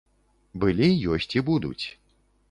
[0.63, 1.85] Былі, ёсць і будуць.